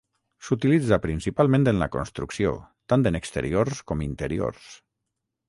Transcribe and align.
S'utilitza 0.45 0.97
principalment 1.03 1.69
en 1.73 1.81
la 1.81 1.89
construcció 1.97 2.55
tant 2.95 3.07
en 3.11 3.19
exteriors 3.21 3.85
com 3.93 4.03
interiors. 4.09 4.73